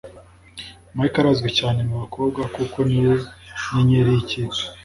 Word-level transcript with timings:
mike 0.97 1.17
arazwi 1.21 1.49
cyane 1.59 1.79
mubakobwa 1.87 2.41
kuko 2.55 2.77
niwe 2.89 3.13
nyenyeri 3.71 4.09
yikipe 4.17 4.59